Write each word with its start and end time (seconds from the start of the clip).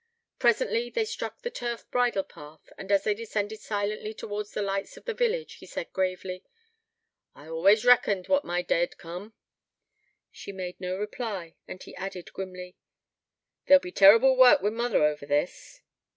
Presently 0.39 0.89
they 0.89 1.05
struck 1.05 1.41
the 1.43 1.51
turf 1.51 1.85
bridle 1.91 2.23
path, 2.23 2.71
and, 2.75 2.91
as 2.91 3.03
they 3.03 3.13
descended 3.13 3.59
silently 3.59 4.15
towards 4.15 4.49
the 4.49 4.63
lights 4.63 4.97
of 4.97 5.05
the 5.05 5.13
village, 5.13 5.57
he 5.57 5.67
said 5.67 5.93
gravely: 5.93 6.43
'I 7.35 7.49
always 7.49 7.85
reckoned 7.85 8.27
what 8.27 8.43
my 8.43 8.63
day 8.63 8.81
'ud 8.81 8.97
coom.' 8.97 9.35
She 10.31 10.51
made 10.51 10.81
no 10.81 10.97
reply; 10.97 11.53
and 11.67 11.83
he 11.83 11.95
added 11.97 12.33
grimly: 12.33 12.77
'There'll 13.67 13.79
be 13.79 13.91
terrible 13.91 14.35
work 14.35 14.63
wi' 14.63 14.71
mother 14.71 15.03
over 15.03 15.27
this.' 15.27 15.81